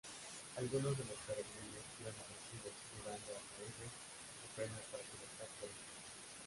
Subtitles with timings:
[0.57, 5.85] Algunos de los peregrinos iban ofrecidos, llevando ataúdes y ofrendas para subastar por ellas.